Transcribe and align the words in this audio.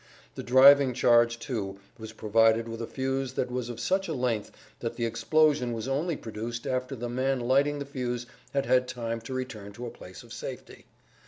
The 0.33 0.41
driving 0.41 0.95
charge, 0.95 1.37
too, 1.37 1.77
was 1.99 2.11
provided 2.11 2.67
with 2.67 2.81
a 2.81 2.87
fuse 2.87 3.33
that 3.33 3.51
was 3.51 3.69
of 3.69 3.79
such 3.79 4.07
a 4.07 4.15
length 4.15 4.49
that 4.79 4.95
the 4.95 5.05
explosion 5.05 5.73
was 5.73 5.87
only 5.87 6.17
produced 6.17 6.65
after 6.65 6.95
the 6.95 7.07
man 7.07 7.39
lighting 7.39 7.77
the 7.77 7.85
fuse 7.85 8.25
had 8.51 8.65
had 8.65 8.87
time 8.87 9.21
to 9.21 9.33
return 9.35 9.73
to 9.73 9.85
a 9.85 9.91
place 9.91 10.23
of 10.23 10.33
safety. 10.33 10.87